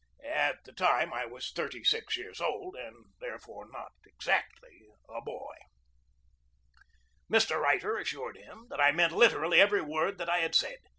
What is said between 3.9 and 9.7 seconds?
exactly a boy. Mr. Reiter assured him that I meant literally